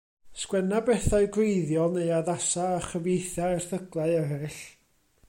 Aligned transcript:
Sgwenna 0.43 0.79
bethau 0.87 1.27
gwreiddiol 1.35 1.93
neu 1.97 2.09
addasa 2.21 2.65
a 2.79 2.83
chyfieitha 2.87 3.53
erthyglau 3.57 4.17
eraill. 4.23 4.61